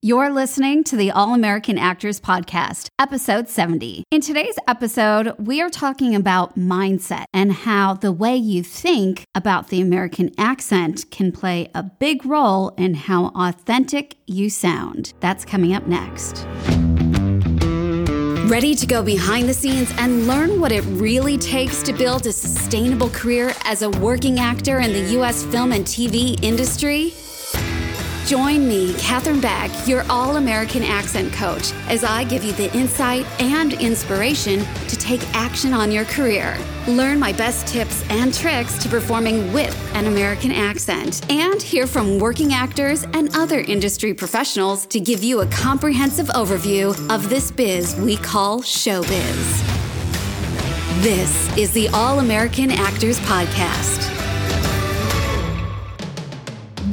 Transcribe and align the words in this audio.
You're 0.00 0.30
listening 0.30 0.84
to 0.84 0.96
the 0.96 1.10
All 1.10 1.34
American 1.34 1.76
Actors 1.76 2.20
Podcast, 2.20 2.86
episode 3.00 3.48
70. 3.48 4.04
In 4.12 4.20
today's 4.20 4.54
episode, 4.68 5.34
we 5.40 5.60
are 5.60 5.68
talking 5.68 6.14
about 6.14 6.56
mindset 6.56 7.24
and 7.34 7.52
how 7.52 7.94
the 7.94 8.12
way 8.12 8.36
you 8.36 8.62
think 8.62 9.24
about 9.34 9.70
the 9.70 9.80
American 9.80 10.30
accent 10.38 11.10
can 11.10 11.32
play 11.32 11.68
a 11.74 11.82
big 11.82 12.24
role 12.24 12.68
in 12.78 12.94
how 12.94 13.32
authentic 13.34 14.14
you 14.28 14.50
sound. 14.50 15.14
That's 15.18 15.44
coming 15.44 15.74
up 15.74 15.88
next. 15.88 16.46
Ready 18.48 18.76
to 18.76 18.86
go 18.86 19.02
behind 19.02 19.48
the 19.48 19.54
scenes 19.54 19.92
and 19.98 20.28
learn 20.28 20.60
what 20.60 20.70
it 20.70 20.82
really 20.82 21.36
takes 21.36 21.82
to 21.82 21.92
build 21.92 22.24
a 22.26 22.32
sustainable 22.32 23.10
career 23.10 23.52
as 23.64 23.82
a 23.82 23.90
working 23.90 24.38
actor 24.38 24.78
in 24.78 24.92
the 24.92 25.14
U.S. 25.14 25.42
film 25.46 25.72
and 25.72 25.84
TV 25.84 26.40
industry? 26.40 27.14
Join 28.28 28.68
me, 28.68 28.92
Katherine 28.98 29.40
Beck, 29.40 29.70
your 29.88 30.04
All 30.10 30.36
American 30.36 30.82
Accent 30.82 31.32
Coach, 31.32 31.72
as 31.88 32.04
I 32.04 32.24
give 32.24 32.44
you 32.44 32.52
the 32.52 32.70
insight 32.76 33.24
and 33.40 33.72
inspiration 33.72 34.66
to 34.88 34.96
take 34.98 35.26
action 35.34 35.72
on 35.72 35.90
your 35.90 36.04
career. 36.04 36.58
Learn 36.86 37.18
my 37.18 37.32
best 37.32 37.66
tips 37.66 38.04
and 38.10 38.34
tricks 38.34 38.76
to 38.82 38.88
performing 38.90 39.50
with 39.54 39.74
an 39.94 40.08
American 40.08 40.52
accent, 40.52 41.24
and 41.32 41.62
hear 41.62 41.86
from 41.86 42.18
working 42.18 42.52
actors 42.52 43.04
and 43.14 43.34
other 43.34 43.60
industry 43.60 44.12
professionals 44.12 44.84
to 44.88 45.00
give 45.00 45.24
you 45.24 45.40
a 45.40 45.46
comprehensive 45.46 46.26
overview 46.26 46.90
of 47.10 47.30
this 47.30 47.50
biz 47.50 47.96
we 47.96 48.18
call 48.18 48.60
showbiz. 48.60 49.62
This 51.00 51.56
is 51.56 51.72
the 51.72 51.88
All 51.94 52.18
American 52.18 52.72
Actors 52.72 53.18
Podcast. 53.20 54.07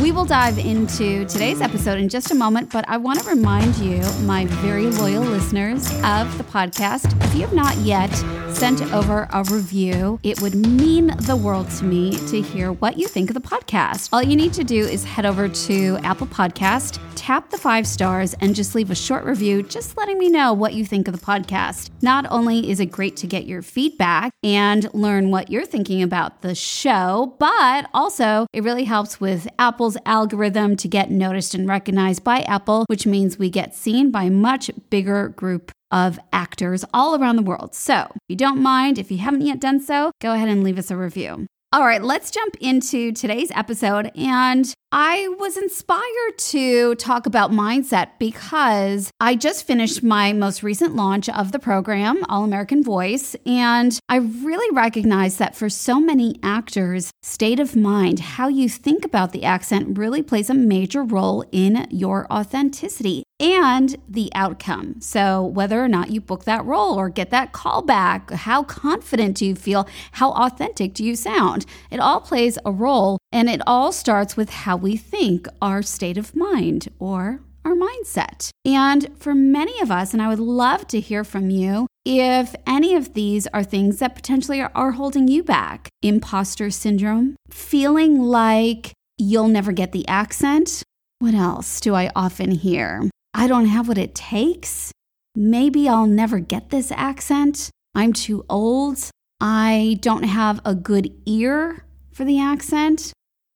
We 0.06 0.12
will 0.12 0.24
dive 0.24 0.60
into 0.60 1.26
today's 1.26 1.62
episode 1.62 1.98
in 1.98 2.10
just 2.10 2.30
a 2.30 2.36
moment, 2.36 2.72
but 2.72 2.88
I 2.88 2.96
want 2.98 3.22
to 3.22 3.28
remind 3.28 3.76
you, 3.78 4.04
my 4.22 4.46
very 4.46 4.86
loyal 4.86 5.24
listeners 5.24 5.88
of 6.04 6.38
the 6.38 6.44
podcast, 6.44 7.20
if 7.26 7.34
you 7.34 7.42
have 7.42 7.54
not 7.54 7.76
yet 7.78 8.14
sent 8.54 8.84
over 8.94 9.28
a 9.34 9.44
review, 9.46 10.20
it 10.22 10.40
would 10.42 10.54
mean 10.54 11.08
the 11.22 11.36
world 11.36 11.72
to 11.72 11.86
me 11.86 12.18
to 12.28 12.40
hear 12.40 12.72
what 12.72 13.00
you 13.00 13.08
think 13.08 13.32
of 13.32 13.34
the 13.34 13.42
podcast. 13.42 14.10
All 14.14 14.22
you 14.22 14.36
need 14.36 14.54
to 14.54 14.64
do 14.64 14.86
is 14.86 15.04
head 15.04 15.26
over 15.26 15.50
to 15.50 15.98
Apple 16.04 16.28
Podcast, 16.28 17.00
tap 17.16 17.50
the 17.50 17.58
five 17.58 17.88
stars, 17.88 18.36
and 18.36 18.54
just 18.54 18.76
leave 18.76 18.92
a 18.92 18.96
short 18.96 19.26
review, 19.26 19.64
just 19.64 19.98
letting 19.98 20.20
me 20.20 20.30
know 20.30 20.54
what 20.54 20.76
you 20.76 20.86
think 20.86 21.08
of 21.08 21.20
the 21.20 21.26
podcast. 21.26 21.90
Not 22.04 22.28
only 22.30 22.70
is 22.70 22.80
it 22.80 22.92
great 22.92 23.18
to 23.18 23.28
get 23.28 23.46
your 23.46 23.64
feedback 23.64 24.32
and 24.44 24.88
learn 24.94 25.32
what 25.32 25.50
you're 25.50 25.66
thinking 25.66 26.04
about 26.04 26.44
the 26.44 26.54
show, 26.54 27.36
but 27.40 27.90
also 27.94 28.46
it 28.54 28.64
really 28.64 28.84
helps 28.84 29.20
with 29.20 29.48
Apple's 29.58 29.95
algorithm 30.06 30.76
to 30.78 30.88
get 30.88 31.12
noticed 31.12 31.54
and 31.54 31.68
recognized 31.68 32.24
by 32.24 32.42
Apple, 32.42 32.86
which 32.88 33.06
means 33.06 33.38
we 33.38 33.50
get 33.50 33.76
seen 33.76 34.12
by 34.12 34.24
a 34.24 34.32
much 34.32 34.72
bigger 34.90 35.30
group 35.30 35.72
of 35.92 36.20
actors 36.34 36.84
all 36.94 37.16
around 37.16 37.36
the 37.36 37.42
world. 37.42 37.74
So, 37.74 38.08
if 38.14 38.22
you 38.28 38.36
don't 38.36 38.62
mind, 38.62 38.98
if 38.98 39.12
you 39.12 39.18
haven't 39.18 39.42
yet 39.42 39.60
done 39.60 39.80
so, 39.80 40.12
go 40.20 40.34
ahead 40.34 40.50
and 40.50 40.64
leave 40.64 40.78
us 40.78 40.92
a 40.92 40.98
review. 40.98 41.48
All 41.72 41.86
right, 41.86 42.02
let's 42.02 42.32
jump 42.32 42.56
into 42.62 43.12
today's 43.12 43.52
episode. 43.52 44.12
And 44.16 44.74
I 44.98 45.28
was 45.40 45.58
inspired 45.58 46.38
to 46.38 46.96
talk 46.96 47.26
about 47.26 47.52
mindset 47.52 48.12
because 48.18 49.12
I 49.20 49.36
just 49.36 49.68
finished 49.68 50.02
my 50.02 50.32
most 50.32 50.64
recent 50.64 50.96
launch 50.96 51.28
of 51.28 51.52
the 51.52 51.60
program, 51.60 52.24
All 52.30 52.46
American 52.46 52.82
Voice. 52.82 53.36
And 53.46 54.00
I 54.08 54.16
really 54.16 54.74
recognize 54.74 55.36
that 55.36 55.54
for 55.54 55.68
so 55.68 56.00
many 56.00 56.40
actors, 56.42 57.12
state 57.24 57.60
of 57.60 57.76
mind, 57.76 58.22
how 58.22 58.48
you 58.48 58.70
think 58.70 59.04
about 59.04 59.34
the 59.34 59.44
accent 59.44 59.98
really 59.98 60.24
plays 60.24 60.50
a 60.50 60.54
major 60.54 61.04
role 61.04 61.44
in 61.52 61.88
your 61.90 62.26
authenticity 62.32 63.26
and 63.40 63.98
the 64.08 64.32
outcome. 64.34 64.96
So, 65.02 65.44
whether 65.44 65.84
or 65.84 65.88
not 65.88 66.12
you 66.12 66.22
book 66.22 66.46
that 66.46 66.66
role 66.66 66.98
or 66.98 67.10
get 67.10 67.32
that 67.32 67.52
call 67.52 67.82
back, 67.82 68.32
how 68.32 68.64
confident 68.64 69.38
do 69.38 69.46
you 69.46 69.56
feel? 69.56 69.88
How 70.14 70.32
authentic 70.32 70.94
do 70.94 71.04
you 71.04 71.16
sound? 71.16 71.66
It 71.92 72.00
all 72.00 72.22
plays 72.22 72.58
a 72.66 72.72
role, 72.72 73.18
and 73.32 73.50
it 73.50 73.62
all 73.68 73.92
starts 73.92 74.38
with 74.38 74.50
how 74.50 74.78
we 74.86 74.96
think, 74.96 75.48
our 75.64 75.82
state 75.82 76.16
of 76.16 76.36
mind, 76.36 76.90
or 77.00 77.40
our 77.66 77.74
mindset. 77.74 78.52
And 78.64 79.10
for 79.18 79.34
many 79.34 79.82
of 79.82 79.90
us, 79.90 80.14
and 80.14 80.22
I 80.22 80.28
would 80.28 80.40
love 80.40 80.88
to 80.90 81.00
hear 81.00 81.24
from 81.24 81.50
you, 81.50 81.88
if 82.06 82.56
any 82.68 82.94
of 82.94 83.16
these 83.16 83.48
are 83.48 83.64
things 83.64 83.98
that 83.98 84.14
potentially 84.14 84.62
are, 84.62 84.92
holding 84.92 85.28
you 85.28 85.42
back 85.42 85.90
imposter 86.04 86.70
syndrome, 86.70 87.36
feeling 87.50 88.22
like 88.22 88.94
you'll 89.18 89.48
never 89.48 89.72
get 89.72 89.92
the 89.92 90.08
accent. 90.08 90.84
What 91.18 91.34
else 91.34 91.80
do 91.80 91.96
I 91.96 92.12
often 92.16 92.52
hear? 92.52 93.10
I 93.34 93.48
don't 93.48 93.66
have 93.66 93.88
what 93.88 93.98
it 93.98 94.14
takes. 94.14 94.92
Maybe 95.36 95.90
I'll 95.90 96.06
never 96.06 96.38
get 96.38 96.70
this 96.70 96.92
accent. 96.92 97.72
I'm 97.96 98.14
too 98.14 98.46
old. 98.48 99.10
I 99.42 99.98
don't 100.02 100.30
have 100.42 100.62
a 100.64 100.76
good 100.76 101.12
ear 101.26 101.88
for 102.12 102.24
the 102.24 102.40
accent. 102.40 103.14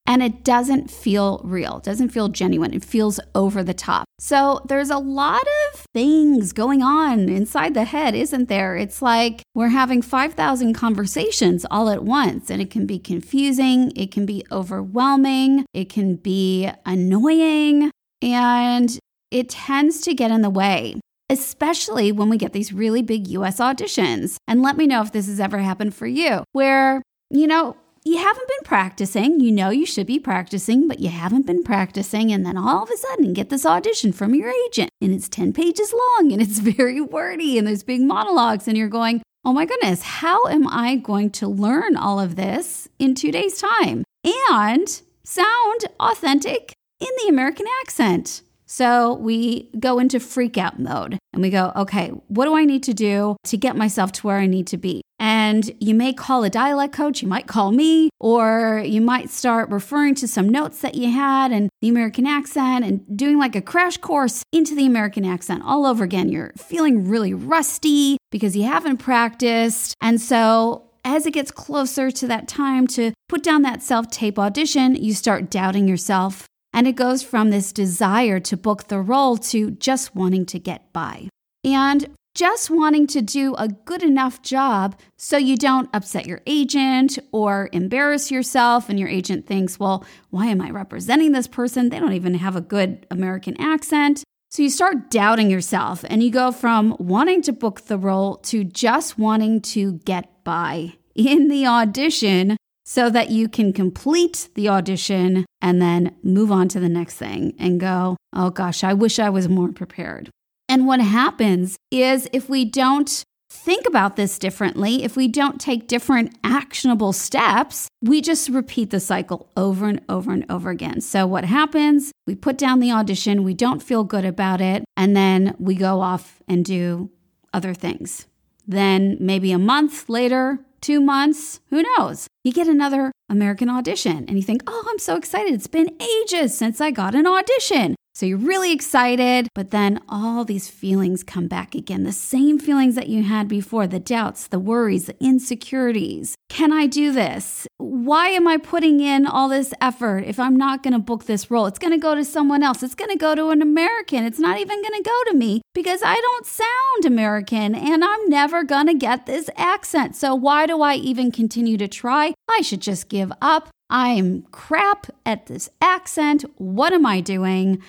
And 0.10 0.24
it 0.24 0.44
doesn't 0.44 0.90
feel 0.90 1.40
real, 1.44 1.78
it 1.78 1.84
doesn't 1.84 2.10
feel 2.10 2.30
genuine. 2.30 2.74
It 2.74 2.84
feels 2.84 3.20
over 3.36 3.64
the 3.64 3.76
top. 3.76 4.06
So 4.18 4.66
there's 4.68 4.90
a 4.90 4.98
lot 4.98 5.44
of 5.44 5.86
things 5.94 6.52
going 6.52 6.82
on 6.82 7.30
inside 7.30 7.76
the 7.76 7.84
head, 7.84 8.16
isn't 8.16 8.50
there? 8.50 8.76
It's 8.76 9.04
like 9.04 9.44
we're 9.54 9.68
having 9.68 10.02
5,000 10.02 10.74
conversations 10.74 11.64
all 11.70 11.90
at 11.90 12.04
once, 12.04 12.50
and 12.50 12.60
it 12.60 12.72
can 12.72 12.88
be 12.88 12.98
confusing, 12.98 13.94
it 13.96 14.12
can 14.12 14.26
be 14.26 14.44
overwhelming, 14.52 15.64
it 15.76 15.90
can 15.90 16.16
be 16.16 16.72
annoying. 16.88 17.92
And 18.20 18.98
it 19.30 19.50
tends 19.50 20.02
to 20.02 20.16
get 20.16 20.32
in 20.32 20.42
the 20.42 20.50
way, 20.50 21.00
especially 21.30 22.12
when 22.12 22.30
we 22.30 22.38
get 22.38 22.52
these 22.52 22.74
really 22.74 23.04
big 23.04 23.28
US 23.28 23.60
auditions. 23.60 24.38
And 24.48 24.64
let 24.64 24.76
me 24.76 24.88
know 24.88 25.04
if 25.04 25.12
this 25.12 25.28
has 25.28 25.40
ever 25.40 25.60
happened 25.60 25.94
for 25.94 26.08
you, 26.08 26.44
where, 26.52 27.04
you 27.30 27.46
know, 27.46 27.78
you 28.04 28.18
haven't 28.18 28.48
been 28.48 28.64
practicing. 28.64 29.40
You 29.40 29.52
know 29.52 29.70
you 29.70 29.86
should 29.86 30.08
be 30.08 30.20
practicing, 30.20 30.88
but 30.88 31.00
you 31.00 31.10
haven't 31.10 31.46
been 31.46 31.64
practicing. 31.64 32.32
And 32.32 32.46
then 32.46 32.58
all 32.58 32.84
of 32.84 32.90
a 32.90 32.98
sudden, 32.98 33.34
get 33.34 33.50
this 33.50 33.66
audition 33.66 34.14
from 34.14 34.34
your 34.36 34.52
agent, 34.68 34.90
and 35.02 35.14
it's 35.14 35.30
10 35.30 35.54
pages 35.54 35.94
long 35.94 36.32
and 36.32 36.42
it's 36.42 36.60
very 36.78 37.02
wordy, 37.02 37.58
and 37.58 37.68
there's 37.68 37.84
big 37.84 38.02
monologues, 38.02 38.68
and 38.68 38.78
you're 38.78 38.88
going, 38.88 39.22
oh 39.46 39.54
my 39.54 39.66
goodness, 39.66 40.04
how 40.04 40.46
am 40.46 40.68
I 40.68 40.96
going 40.96 41.32
to 41.32 41.48
learn 41.48 41.96
all 41.96 42.20
of 42.20 42.36
this 42.36 42.88
in 43.00 43.16
two 43.16 43.32
days' 43.32 43.60
time 43.60 44.04
and 44.24 45.02
sound 45.24 45.86
authentic 46.00 46.74
in 47.00 47.10
the 47.24 47.30
American 47.30 47.66
accent? 47.82 48.42
So 48.72 49.16
we 49.16 49.68
go 49.80 49.98
into 49.98 50.20
freak 50.20 50.56
out 50.56 50.80
mode 50.80 51.18
and 51.34 51.42
we 51.42 51.50
go, 51.50 51.72
okay, 51.76 52.10
what 52.28 52.46
do 52.46 52.56
I 52.56 52.66
need 52.66 52.84
to 52.84 52.94
do 52.94 53.36
to 53.46 53.58
get 53.58 53.76
myself 53.76 54.12
to 54.14 54.28
where 54.28 54.38
I 54.38 54.46
need 54.46 54.68
to 54.68 54.78
be? 54.78 55.02
And 55.18 55.72
you 55.80 55.96
may 55.96 56.14
call 56.14 56.44
a 56.44 56.52
dialect 56.52 56.94
coach, 56.94 57.24
you 57.24 57.28
might 57.28 57.48
call 57.48 57.72
me, 57.72 58.12
or 58.20 58.84
you 58.86 59.02
might 59.02 59.32
start 59.32 59.72
referring 59.72 60.14
to 60.16 60.28
some 60.28 60.48
notes 60.48 60.82
that 60.82 60.94
you 60.94 61.12
had 61.12 61.52
and 61.52 61.70
the 61.82 61.90
American 61.90 62.28
accent 62.28 62.86
and 62.86 63.18
doing 63.18 63.40
like 63.40 63.56
a 63.56 63.62
crash 63.62 63.98
course 63.98 64.44
into 64.54 64.76
the 64.76 64.86
American 64.86 65.26
accent 65.26 65.64
all 65.66 65.88
over 65.88 66.04
again. 66.04 66.30
You're 66.30 66.54
feeling 66.56 67.10
really 67.10 67.34
rusty 67.34 68.18
because 68.32 68.56
you 68.56 68.64
haven't 68.64 68.98
practiced. 68.98 69.96
And 70.00 70.22
so 70.22 70.92
as 71.04 71.26
it 71.26 71.32
gets 71.32 71.50
closer 71.50 72.12
to 72.12 72.28
that 72.28 72.48
time 72.48 72.86
to 72.90 73.14
put 73.28 73.42
down 73.42 73.64
that 73.64 73.82
self 73.82 74.12
tape 74.12 74.38
audition, 74.38 74.94
you 74.94 75.16
start 75.16 75.50
doubting 75.50 75.88
yourself 75.88 76.46
and 76.74 76.88
it 76.88 76.96
goes 76.96 77.24
from 77.24 77.50
this 77.50 77.72
desire 77.74 78.40
to 78.40 78.58
book 78.58 78.88
the 78.88 79.00
role 79.00 79.38
to 79.38 79.72
just 79.72 80.16
wanting 80.16 80.46
to 80.48 80.60
get 80.60 80.92
by. 80.94 81.30
And 81.64 82.16
just 82.36 82.70
wanting 82.70 83.08
to 83.08 83.22
do 83.22 83.54
a 83.56 83.68
good 83.68 84.04
enough 84.04 84.42
job 84.42 84.98
so 85.18 85.36
you 85.36 85.58
don't 85.58 85.90
upset 85.94 86.26
your 86.26 86.42
agent 86.46 87.20
or 87.32 87.70
embarrass 87.74 88.32
yourself. 88.32 88.88
And 88.88 89.00
your 89.00 89.10
agent 89.10 89.46
thinks, 89.46 89.80
well, 89.80 90.06
why 90.30 90.46
am 90.48 90.62
I 90.62 90.70
representing 90.70 91.32
this 91.32 91.48
person? 91.48 91.90
They 91.90 92.00
don't 92.00 92.14
even 92.14 92.36
have 92.36 92.56
a 92.56 92.62
good 92.62 93.06
American 93.12 93.60
accent. 93.60 94.24
So 94.52 94.64
you 94.64 94.70
start 94.70 95.12
doubting 95.12 95.50
yourself 95.50 96.06
and 96.10 96.24
you 96.24 96.32
go 96.32 96.52
from 96.52 96.96
wanting 96.98 97.42
to 97.44 97.52
book 97.52 97.82
the 97.82 97.98
role 97.98 98.38
to 98.38 98.64
just 98.64 99.18
wanting 99.18 99.62
to 99.62 99.94
get 100.06 100.44
by 100.44 100.94
in 101.16 101.50
the 101.50 101.68
audition 101.68 102.58
so 102.90 103.08
that 103.08 103.30
you 103.30 103.48
can 103.48 103.72
complete 103.72 104.50
the 104.56 104.68
audition 104.68 105.46
and 105.62 105.80
then 105.80 106.16
move 106.24 106.52
on 106.52 106.68
to 106.68 106.80
the 106.80 106.90
next 106.90 107.18
thing 107.18 107.54
and 107.60 107.80
go, 107.80 108.18
oh 108.34 108.50
gosh, 108.50 108.84
I 108.84 108.96
wish 108.96 109.20
I 109.20 109.30
was 109.30 109.48
more 109.48 109.72
prepared. 109.72 110.32
And 110.68 110.88
what 110.88 111.00
happens 111.00 111.78
is 111.92 112.28
if 112.34 112.50
we 112.50 112.66
don't 112.66 113.24
think 113.52 113.86
about 113.86 114.16
this 114.16 114.40
differently, 114.40 115.04
if 115.04 115.16
we 115.16 115.28
don't 115.28 115.62
take 115.62 115.88
different 115.88 116.36
actionable 116.44 117.14
steps, 117.14 117.88
we 118.02 118.22
just 118.22 118.50
repeat 118.50 118.90
the 118.90 119.00
cycle 119.00 119.52
over 119.56 119.88
and 119.88 120.02
over 120.10 120.32
and 120.32 120.48
over 120.50 120.72
again. 120.72 121.00
So, 121.00 121.28
what 121.28 121.46
happens? 121.46 122.12
We 122.26 122.34
put 122.34 122.58
down 122.58 122.80
the 122.80 122.92
audition, 122.92 123.44
we 123.44 123.54
don't 123.54 123.84
feel 123.84 124.04
good 124.04 124.26
about 124.26 124.62
it, 124.62 124.84
and 124.98 125.16
then 125.16 125.56
we 125.60 125.76
go 125.76 126.02
off 126.02 126.42
and 126.48 126.66
do 126.66 127.12
other 127.54 127.76
things. 127.76 128.26
Then, 128.68 129.16
maybe 129.20 129.52
a 129.52 129.60
month 129.60 130.10
later, 130.10 130.60
two 130.82 131.02
months, 131.02 131.60
who 131.70 131.84
knows? 131.84 132.28
You 132.44 132.52
get 132.52 132.68
another 132.68 133.12
American 133.30 133.70
audition 133.70 134.26
and 134.28 134.32
you 134.32 134.42
think, 134.42 134.64
oh, 134.68 134.88
I'm 134.90 135.00
so 135.00 135.16
excited. 135.16 135.54
It's 135.54 135.68
been 135.68 135.96
ages 136.02 136.58
since 136.58 136.82
I 136.82 136.92
got 136.92 137.16
an 137.16 137.28
audition. 137.28 137.96
So 138.20 138.26
you're 138.26 138.38
really 138.38 138.74
excited, 138.74 139.48
but 139.56 139.72
then 139.72 140.02
all 140.10 140.44
these 140.44 140.68
feelings 140.68 141.24
come 141.24 141.48
back 141.48 141.74
again. 141.74 142.04
The 142.04 142.12
same 142.12 142.60
feelings 142.60 142.96
that 142.96 143.08
you 143.08 143.24
had 143.24 143.48
before 143.48 143.88
the 143.88 143.98
doubts, 143.98 144.48
the 144.48 144.60
worries, 144.60 145.06
the 145.06 145.16
insecurities. 145.24 146.36
Can 146.50 146.74
I 146.74 146.86
do 146.86 147.14
this? 147.14 147.66
Why 147.78 148.28
am 148.28 148.46
I 148.46 148.58
putting 148.58 149.00
in 149.00 149.26
all 149.26 149.48
this 149.48 149.74
effort 149.80 150.26
if 150.26 150.38
I'm 150.38 150.58
not 150.58 150.84
going 150.84 150.92
to 150.92 151.00
book 151.00 151.28
this 151.28 151.50
role? 151.50 151.66
It's 151.66 151.80
going 151.80 151.94
to 151.94 151.98
go 151.98 152.14
to 152.14 152.26
someone 152.26 152.62
else. 152.62 152.84
It's 152.84 152.94
going 152.94 153.10
to 153.10 153.18
go 153.18 153.36
to 153.36 153.52
an 153.52 153.62
American. 153.62 154.26
It's 154.26 154.38
not 154.38 154.60
even 154.60 154.82
going 154.82 155.02
to 155.02 155.10
go 155.10 155.24
to 155.32 155.38
me 155.38 155.62
because 155.74 156.02
I 156.04 156.16
don't 156.16 156.46
sound 156.46 157.06
American 157.06 157.74
and 157.74 158.04
I'm 158.04 158.28
never 158.28 158.66
going 158.66 158.88
to 158.88 158.96
get 158.96 159.28
this 159.28 159.50
accent. 159.56 160.18
So 160.18 160.36
why 160.36 160.66
do 160.66 160.82
I 160.82 160.96
even 160.96 161.32
continue 161.32 161.78
to 161.78 161.88
try? 161.88 162.34
I 162.50 162.64
should 162.64 162.82
just 162.82 163.08
give 163.08 163.32
up. 163.42 163.70
I'm 163.90 164.44
crap 164.52 165.08
at 165.26 165.48
this 165.48 165.70
accent. 165.82 166.46
What 166.58 166.94
am 166.94 167.06
I 167.06 167.22
doing? 167.22 167.82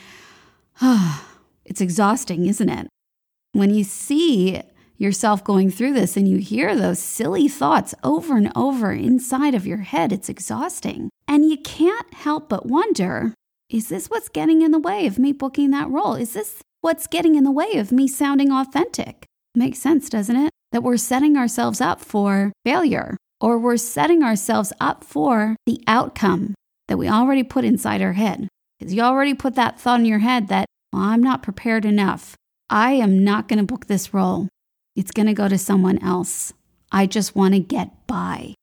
it's 1.65 1.81
exhausting, 1.81 2.47
isn't 2.47 2.69
it? 2.69 2.89
When 3.53 3.75
you 3.75 3.85
see 3.85 4.63
yourself 4.97 5.45
going 5.45 5.71
through 5.71 5.93
this 5.95 6.17
and 6.17 6.29
you 6.29 6.39
hear 6.39 6.77
those 6.77 6.99
silly 6.99 7.49
thoughts 7.49 7.95
over 8.03 8.37
and 8.37 8.53
over 8.57 8.93
inside 8.93 9.55
of 9.55 9.67
your 9.67 9.79
head, 9.79 10.13
it's 10.13 10.29
exhausting. 10.29 11.11
And 11.29 11.49
you 11.49 11.59
can't 11.59 12.13
help 12.15 12.49
but 12.49 12.67
wonder 12.67 13.35
is 13.69 13.89
this 13.89 14.09
what's 14.09 14.29
getting 14.29 14.63
in 14.63 14.73
the 14.73 14.81
way 14.81 15.07
of 15.07 15.19
me 15.19 15.33
booking 15.33 15.71
that 15.71 15.89
role? 15.89 16.15
Is 16.15 16.33
this 16.33 16.61
what's 16.81 17.07
getting 17.07 17.37
in 17.37 17.45
the 17.45 17.53
way 17.53 17.75
of 17.75 17.93
me 17.93 18.09
sounding 18.09 18.51
authentic? 18.51 19.27
Makes 19.55 19.79
sense, 19.79 20.09
doesn't 20.09 20.35
it? 20.35 20.51
That 20.73 20.83
we're 20.83 20.97
setting 20.97 21.37
ourselves 21.37 21.81
up 21.81 22.01
for 22.01 22.53
failure 22.65 23.17
or 23.41 23.59
we're 23.59 23.77
setting 23.77 24.23
ourselves 24.23 24.73
up 24.81 25.05
for 25.05 25.57
the 25.67 25.83
outcome 25.87 26.55
that 26.89 26.99
we 26.99 27.09
already 27.09 27.43
put 27.43 27.65
inside 27.65 28.03
our 28.03 28.13
head. 28.13 28.49
Because 28.79 28.95
you 28.95 29.03
already 29.03 29.35
put 29.35 29.55
that 29.55 29.81
thought 29.81 30.01
in 30.01 30.07
your 30.07 30.19
head 30.21 30.49
that 30.49 30.67
well, 30.93 31.03
I'm 31.03 31.23
not 31.23 31.43
prepared 31.43 31.85
enough. 31.85 32.35
I 32.69 32.93
am 32.93 33.25
not 33.25 33.49
going 33.49 33.59
to 33.59 33.65
book 33.65 33.87
this 33.87 34.13
role. 34.13 34.49
It's 34.97 35.13
going 35.13 35.27
to 35.27 35.35
go 35.35 35.49
to 35.49 35.59
someone 35.59 36.03
else. 36.03 36.53
I 36.93 37.07
just 37.07 37.37
want 37.37 37.55
to 37.55 37.61
get 37.61 38.07
by. 38.07 38.55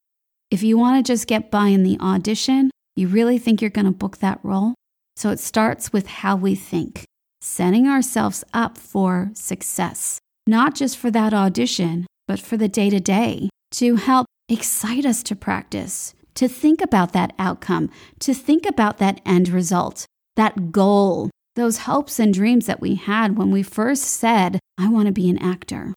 If 0.51 0.63
you 0.63 0.77
want 0.77 1.05
to 1.05 1.11
just 1.11 1.27
get 1.27 1.51
by 1.51 1.67
in 1.67 1.83
the 1.83 1.97
audition, 1.99 2.71
you 2.95 3.07
really 3.07 3.37
think 3.37 3.61
you're 3.61 3.69
going 3.69 3.85
to 3.85 3.91
book 3.91 4.17
that 4.17 4.39
role? 4.43 4.73
So 5.15 5.29
it 5.29 5.39
starts 5.39 5.91
with 5.91 6.07
how 6.07 6.35
we 6.35 6.55
think, 6.55 7.05
setting 7.41 7.87
ourselves 7.87 8.43
up 8.53 8.77
for 8.77 9.31
success, 9.33 10.19
not 10.45 10.75
just 10.75 10.97
for 10.97 11.11
that 11.11 11.33
audition, 11.33 12.05
but 12.27 12.39
for 12.39 12.57
the 12.57 12.67
day 12.67 12.89
to 12.89 12.99
day 12.99 13.49
to 13.71 13.95
help 13.95 14.27
excite 14.49 15.05
us 15.05 15.23
to 15.23 15.35
practice, 15.35 16.13
to 16.35 16.47
think 16.47 16.81
about 16.81 17.13
that 17.13 17.33
outcome, 17.37 17.89
to 18.19 18.33
think 18.33 18.65
about 18.65 18.97
that 18.97 19.21
end 19.25 19.49
result, 19.49 20.05
that 20.35 20.71
goal, 20.71 21.29
those 21.55 21.79
hopes 21.79 22.19
and 22.19 22.33
dreams 22.33 22.67
that 22.67 22.81
we 22.81 22.95
had 22.95 23.37
when 23.37 23.51
we 23.51 23.63
first 23.63 24.03
said, 24.03 24.59
I 24.77 24.89
want 24.89 25.07
to 25.07 25.11
be 25.11 25.29
an 25.29 25.39
actor. 25.39 25.93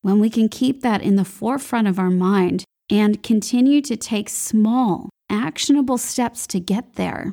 When 0.00 0.18
we 0.18 0.30
can 0.30 0.48
keep 0.48 0.82
that 0.82 1.02
in 1.02 1.16
the 1.16 1.24
forefront 1.24 1.86
of 1.86 1.98
our 1.98 2.10
mind 2.10 2.64
and 2.90 3.22
continue 3.22 3.80
to 3.82 3.96
take 3.96 4.28
small, 4.28 5.10
actionable 5.30 5.98
steps 5.98 6.46
to 6.48 6.58
get 6.58 6.94
there, 6.94 7.30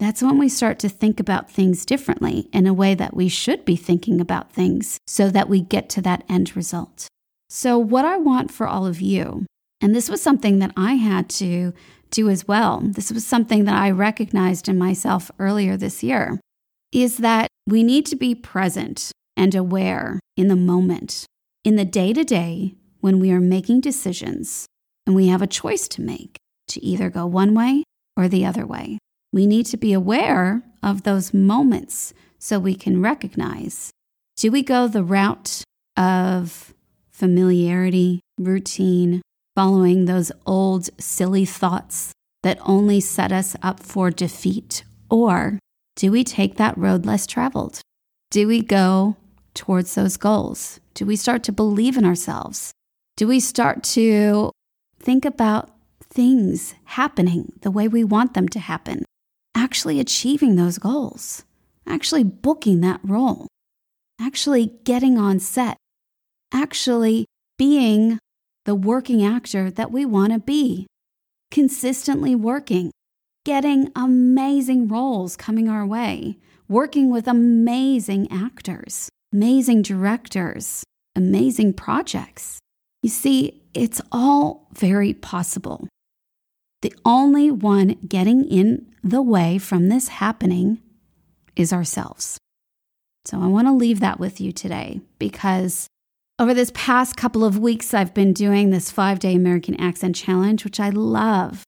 that's 0.00 0.22
when 0.22 0.38
we 0.38 0.48
start 0.48 0.78
to 0.78 0.88
think 0.88 1.20
about 1.20 1.50
things 1.50 1.84
differently 1.84 2.48
in 2.54 2.66
a 2.66 2.72
way 2.72 2.94
that 2.94 3.14
we 3.14 3.28
should 3.28 3.66
be 3.66 3.76
thinking 3.76 4.18
about 4.18 4.50
things 4.50 4.98
so 5.06 5.28
that 5.28 5.48
we 5.48 5.60
get 5.60 5.90
to 5.90 6.02
that 6.02 6.24
end 6.26 6.56
result. 6.56 7.06
So, 7.50 7.78
what 7.78 8.06
I 8.06 8.16
want 8.16 8.50
for 8.50 8.66
all 8.66 8.86
of 8.86 9.02
you, 9.02 9.44
and 9.80 9.94
this 9.94 10.10
was 10.10 10.22
something 10.22 10.58
that 10.58 10.72
I 10.76 10.94
had 10.94 11.28
to 11.30 11.72
do 12.10 12.28
as 12.28 12.46
well, 12.46 12.80
this 12.82 13.12
was 13.12 13.26
something 13.26 13.64
that 13.64 13.74
I 13.74 13.90
recognized 13.90 14.68
in 14.68 14.76
myself 14.76 15.30
earlier 15.38 15.76
this 15.76 16.02
year, 16.02 16.40
is 16.92 17.18
that 17.18 17.48
we 17.66 17.82
need 17.82 18.06
to 18.06 18.16
be 18.16 18.34
present 18.34 19.12
and 19.36 19.54
aware 19.54 20.18
in 20.36 20.48
the 20.48 20.56
moment, 20.56 21.24
in 21.64 21.76
the 21.76 21.84
day 21.84 22.12
to 22.12 22.24
day 22.24 22.74
when 23.00 23.20
we 23.20 23.30
are 23.30 23.40
making 23.40 23.80
decisions 23.80 24.66
and 25.06 25.14
we 25.14 25.28
have 25.28 25.42
a 25.42 25.46
choice 25.46 25.88
to 25.88 26.02
make 26.02 26.36
to 26.68 26.84
either 26.84 27.10
go 27.10 27.26
one 27.26 27.54
way 27.54 27.84
or 28.16 28.28
the 28.28 28.44
other 28.44 28.66
way. 28.66 28.98
We 29.32 29.46
need 29.46 29.66
to 29.66 29.76
be 29.76 29.92
aware 29.92 30.62
of 30.82 31.04
those 31.04 31.32
moments 31.32 32.12
so 32.38 32.58
we 32.58 32.74
can 32.74 33.00
recognize 33.00 33.90
do 34.36 34.50
we 34.50 34.62
go 34.62 34.88
the 34.88 35.04
route 35.04 35.62
of 35.96 36.74
familiarity, 37.10 38.20
routine, 38.38 39.20
following 39.60 40.06
those 40.06 40.32
old 40.46 40.88
silly 40.98 41.44
thoughts 41.44 42.12
that 42.42 42.58
only 42.64 42.98
set 42.98 43.30
us 43.30 43.54
up 43.60 43.78
for 43.78 44.10
defeat? 44.10 44.84
Or 45.10 45.58
do 45.96 46.10
we 46.10 46.24
take 46.24 46.56
that 46.56 46.78
road 46.78 47.04
less 47.04 47.26
traveled? 47.26 47.82
Do 48.30 48.48
we 48.48 48.62
go 48.62 49.16
towards 49.52 49.94
those 49.94 50.16
goals? 50.16 50.80
Do 50.94 51.04
we 51.04 51.14
start 51.14 51.42
to 51.42 51.52
believe 51.52 51.98
in 51.98 52.06
ourselves? 52.06 52.72
Do 53.18 53.28
we 53.28 53.38
start 53.38 53.82
to 53.96 54.50
think 54.98 55.26
about 55.26 55.68
things 56.02 56.74
happening 56.84 57.52
the 57.60 57.70
way 57.70 57.86
we 57.86 58.02
want 58.02 58.32
them 58.32 58.48
to 58.48 58.60
happen? 58.60 59.04
Actually 59.54 60.00
achieving 60.00 60.56
those 60.56 60.78
goals, 60.78 61.44
actually 61.86 62.24
booking 62.24 62.80
that 62.80 63.00
role, 63.04 63.46
actually 64.18 64.72
getting 64.84 65.18
on 65.18 65.38
set, 65.38 65.76
actually 66.50 67.26
being 67.58 68.18
the 68.70 68.74
working 68.76 69.24
actor 69.24 69.68
that 69.68 69.90
we 69.90 70.04
want 70.04 70.32
to 70.32 70.38
be, 70.38 70.86
consistently 71.50 72.36
working, 72.36 72.92
getting 73.44 73.90
amazing 73.96 74.86
roles 74.86 75.36
coming 75.36 75.68
our 75.68 75.84
way, 75.84 76.38
working 76.68 77.10
with 77.10 77.26
amazing 77.26 78.30
actors, 78.30 79.08
amazing 79.32 79.82
directors, 79.82 80.84
amazing 81.16 81.72
projects. 81.72 82.60
You 83.02 83.10
see, 83.10 83.60
it's 83.74 84.00
all 84.12 84.68
very 84.72 85.14
possible. 85.14 85.88
The 86.82 86.94
only 87.04 87.50
one 87.50 87.96
getting 88.06 88.44
in 88.44 88.86
the 89.02 89.20
way 89.20 89.58
from 89.58 89.88
this 89.88 90.06
happening 90.06 90.80
is 91.56 91.72
ourselves. 91.72 92.38
So 93.24 93.40
I 93.40 93.48
want 93.48 93.66
to 93.66 93.72
leave 93.72 93.98
that 93.98 94.20
with 94.20 94.40
you 94.40 94.52
today 94.52 95.00
because 95.18 95.88
over 96.40 96.54
this 96.54 96.72
past 96.74 97.18
couple 97.18 97.44
of 97.44 97.58
weeks, 97.58 97.92
I've 97.92 98.14
been 98.14 98.32
doing 98.32 98.70
this 98.70 98.90
five 98.90 99.18
day 99.18 99.34
American 99.34 99.78
Accent 99.78 100.16
Challenge, 100.16 100.64
which 100.64 100.80
I 100.80 100.88
love. 100.88 101.64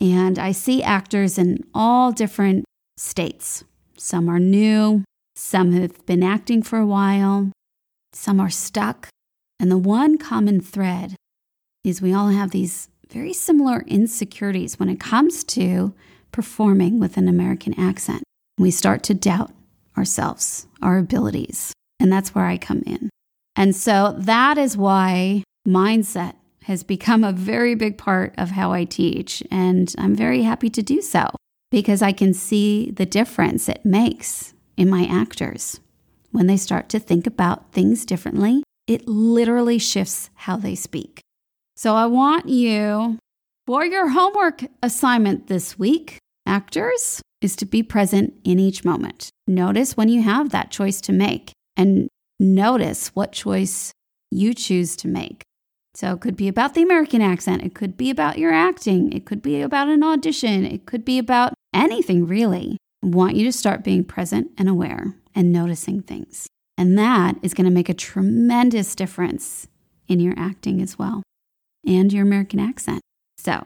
And 0.00 0.38
I 0.38 0.52
see 0.52 0.80
actors 0.80 1.38
in 1.38 1.64
all 1.74 2.12
different 2.12 2.64
states. 2.96 3.64
Some 3.96 4.28
are 4.28 4.38
new, 4.38 5.02
some 5.34 5.72
have 5.72 6.06
been 6.06 6.22
acting 6.22 6.62
for 6.62 6.78
a 6.78 6.86
while, 6.86 7.50
some 8.12 8.38
are 8.38 8.48
stuck. 8.48 9.08
And 9.58 9.72
the 9.72 9.78
one 9.78 10.18
common 10.18 10.60
thread 10.60 11.16
is 11.82 12.00
we 12.00 12.14
all 12.14 12.28
have 12.28 12.52
these 12.52 12.88
very 13.10 13.32
similar 13.32 13.82
insecurities 13.88 14.78
when 14.78 14.88
it 14.88 15.00
comes 15.00 15.42
to 15.44 15.94
performing 16.30 17.00
with 17.00 17.16
an 17.16 17.26
American 17.26 17.78
accent. 17.78 18.22
We 18.56 18.70
start 18.70 19.02
to 19.04 19.14
doubt 19.14 19.52
ourselves, 19.98 20.68
our 20.80 20.98
abilities. 20.98 21.72
And 21.98 22.12
that's 22.12 22.34
where 22.36 22.46
I 22.46 22.56
come 22.56 22.82
in. 22.86 23.10
And 23.56 23.74
so 23.76 24.14
that 24.18 24.58
is 24.58 24.76
why 24.76 25.44
mindset 25.66 26.34
has 26.64 26.82
become 26.82 27.24
a 27.24 27.32
very 27.32 27.74
big 27.74 27.98
part 27.98 28.34
of 28.38 28.50
how 28.50 28.72
I 28.72 28.84
teach. 28.84 29.42
And 29.50 29.92
I'm 29.98 30.14
very 30.14 30.42
happy 30.42 30.70
to 30.70 30.82
do 30.82 31.02
so 31.02 31.28
because 31.70 32.02
I 32.02 32.12
can 32.12 32.34
see 32.34 32.90
the 32.90 33.06
difference 33.06 33.68
it 33.68 33.84
makes 33.84 34.54
in 34.76 34.88
my 34.88 35.06
actors. 35.10 35.80
When 36.30 36.46
they 36.46 36.56
start 36.56 36.88
to 36.90 36.98
think 36.98 37.26
about 37.26 37.72
things 37.72 38.06
differently, 38.06 38.62
it 38.86 39.06
literally 39.06 39.78
shifts 39.78 40.30
how 40.34 40.56
they 40.56 40.74
speak. 40.74 41.20
So 41.76 41.94
I 41.94 42.06
want 42.06 42.48
you, 42.48 43.18
for 43.66 43.84
your 43.84 44.10
homework 44.10 44.64
assignment 44.82 45.48
this 45.48 45.78
week, 45.78 46.18
actors, 46.46 47.20
is 47.40 47.56
to 47.56 47.66
be 47.66 47.82
present 47.82 48.34
in 48.44 48.58
each 48.58 48.84
moment. 48.84 49.30
Notice 49.46 49.96
when 49.96 50.08
you 50.08 50.22
have 50.22 50.50
that 50.50 50.70
choice 50.70 51.00
to 51.02 51.12
make 51.12 51.52
and 51.76 52.08
notice 52.42 53.08
what 53.08 53.32
choice 53.32 53.92
you 54.30 54.52
choose 54.52 54.96
to 54.96 55.08
make. 55.08 55.42
So 55.94 56.12
it 56.14 56.20
could 56.20 56.36
be 56.36 56.48
about 56.48 56.74
the 56.74 56.82
American 56.82 57.20
accent, 57.20 57.62
it 57.62 57.74
could 57.74 57.96
be 57.96 58.10
about 58.10 58.38
your 58.38 58.52
acting, 58.52 59.12
it 59.12 59.26
could 59.26 59.42
be 59.42 59.60
about 59.60 59.88
an 59.88 60.02
audition, 60.02 60.64
it 60.64 60.86
could 60.86 61.04
be 61.04 61.18
about 61.18 61.52
anything 61.74 62.26
really. 62.26 62.78
I 63.02 63.08
want 63.08 63.36
you 63.36 63.44
to 63.44 63.52
start 63.52 63.84
being 63.84 64.04
present 64.04 64.50
and 64.56 64.68
aware 64.68 65.16
and 65.34 65.52
noticing 65.52 66.02
things. 66.02 66.46
And 66.78 66.98
that 66.98 67.36
is 67.42 67.52
going 67.52 67.66
to 67.66 67.70
make 67.70 67.90
a 67.90 67.94
tremendous 67.94 68.94
difference 68.94 69.68
in 70.08 70.18
your 70.18 70.34
acting 70.36 70.80
as 70.80 70.98
well 70.98 71.22
and 71.86 72.12
your 72.12 72.22
American 72.22 72.58
accent. 72.58 73.00
So, 73.36 73.64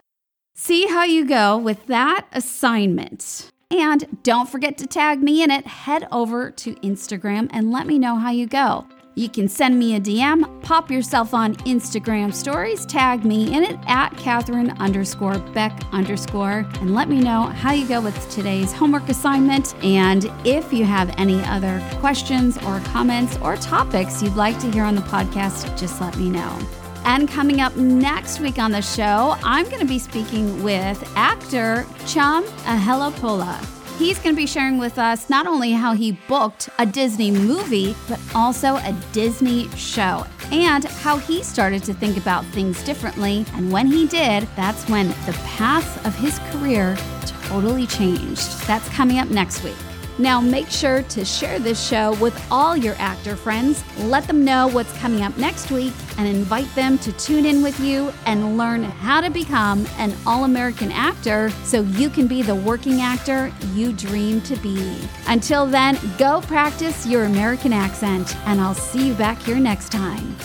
see 0.54 0.86
how 0.86 1.04
you 1.04 1.26
go 1.26 1.56
with 1.56 1.86
that 1.86 2.26
assignment. 2.32 3.50
And 3.70 4.18
don't 4.22 4.48
forget 4.48 4.78
to 4.78 4.86
tag 4.86 5.22
me 5.22 5.42
in 5.42 5.50
it. 5.50 5.66
Head 5.66 6.06
over 6.12 6.50
to 6.52 6.74
Instagram 6.76 7.48
and 7.52 7.72
let 7.72 7.86
me 7.86 7.98
know 7.98 8.16
how 8.16 8.30
you 8.30 8.46
go 8.46 8.86
You 9.16 9.28
can 9.28 9.48
send 9.48 9.78
me 9.78 9.96
a 9.96 10.00
DM, 10.00 10.62
pop 10.62 10.90
yourself 10.90 11.32
on 11.32 11.56
Instagram 11.64 12.34
stories, 12.34 12.84
tag 12.84 13.24
me 13.24 13.54
in 13.54 13.64
it 13.64 13.78
at 13.86 14.10
Katherine 14.18 14.70
underscore 14.72 15.38
Beck 15.54 15.72
underscore, 15.90 16.66
and 16.80 16.94
let 16.94 17.08
me 17.08 17.18
know 17.20 17.44
how 17.44 17.72
you 17.72 17.88
go 17.88 18.00
with 18.00 18.30
today's 18.30 18.72
homework 18.72 19.08
assignment. 19.08 19.74
And 19.82 20.30
if 20.44 20.70
you 20.70 20.84
have 20.84 21.14
any 21.18 21.42
other 21.44 21.82
questions 21.98 22.58
or 22.58 22.80
comments 22.80 23.38
or 23.38 23.56
topics 23.56 24.22
you'd 24.22 24.36
like 24.36 24.58
to 24.60 24.70
hear 24.70 24.84
on 24.84 24.94
the 24.94 25.00
podcast, 25.02 25.78
just 25.78 25.98
let 26.00 26.16
me 26.18 26.28
know. 26.28 26.85
And 27.08 27.28
coming 27.28 27.60
up 27.60 27.76
next 27.76 28.40
week 28.40 28.58
on 28.58 28.72
the 28.72 28.82
show, 28.82 29.36
I'm 29.44 29.66
going 29.66 29.78
to 29.78 29.86
be 29.86 30.00
speaking 30.00 30.64
with 30.64 31.00
actor 31.14 31.86
Chum 32.04 32.42
Ehelepola. 32.64 33.64
He's 33.96 34.18
going 34.18 34.34
to 34.34 34.36
be 34.36 34.46
sharing 34.46 34.76
with 34.76 34.98
us 34.98 35.30
not 35.30 35.46
only 35.46 35.70
how 35.70 35.94
he 35.94 36.18
booked 36.26 36.68
a 36.80 36.84
Disney 36.84 37.30
movie, 37.30 37.94
but 38.08 38.18
also 38.34 38.74
a 38.78 38.92
Disney 39.12 39.68
show, 39.70 40.26
and 40.50 40.84
how 40.84 41.16
he 41.16 41.44
started 41.44 41.84
to 41.84 41.94
think 41.94 42.16
about 42.16 42.44
things 42.46 42.82
differently. 42.82 43.46
And 43.54 43.70
when 43.70 43.86
he 43.86 44.08
did, 44.08 44.48
that's 44.56 44.88
when 44.88 45.08
the 45.26 45.38
path 45.44 46.04
of 46.04 46.14
his 46.16 46.40
career 46.50 46.98
totally 47.24 47.86
changed. 47.86 48.66
That's 48.66 48.88
coming 48.88 49.20
up 49.20 49.28
next 49.28 49.62
week. 49.62 49.76
Now, 50.18 50.40
make 50.40 50.70
sure 50.70 51.02
to 51.02 51.24
share 51.24 51.58
this 51.58 51.86
show 51.86 52.14
with 52.14 52.34
all 52.50 52.76
your 52.76 52.94
actor 52.98 53.36
friends. 53.36 53.84
Let 53.98 54.26
them 54.26 54.44
know 54.44 54.68
what's 54.68 54.96
coming 54.98 55.22
up 55.22 55.36
next 55.36 55.70
week 55.70 55.92
and 56.16 56.26
invite 56.26 56.72
them 56.74 56.96
to 56.98 57.12
tune 57.12 57.44
in 57.44 57.62
with 57.62 57.78
you 57.80 58.12
and 58.24 58.56
learn 58.56 58.82
how 58.84 59.20
to 59.20 59.28
become 59.28 59.86
an 59.98 60.14
all 60.26 60.44
American 60.44 60.90
actor 60.90 61.50
so 61.64 61.82
you 61.82 62.08
can 62.08 62.26
be 62.26 62.40
the 62.40 62.54
working 62.54 63.02
actor 63.02 63.52
you 63.74 63.92
dream 63.92 64.40
to 64.42 64.56
be. 64.56 64.98
Until 65.26 65.66
then, 65.66 65.98
go 66.16 66.40
practice 66.40 67.06
your 67.06 67.24
American 67.24 67.72
accent, 67.74 68.34
and 68.46 68.60
I'll 68.60 68.74
see 68.74 69.08
you 69.08 69.14
back 69.14 69.40
here 69.42 69.58
next 69.58 69.92
time. 69.92 70.36